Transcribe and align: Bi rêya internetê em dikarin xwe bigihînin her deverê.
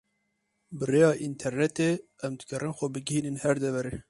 Bi 0.77 0.83
rêya 0.91 1.11
internetê 1.27 1.89
em 2.25 2.33
dikarin 2.39 2.75
xwe 2.77 2.87
bigihînin 2.93 3.37
her 3.43 3.55
deverê. 3.63 3.95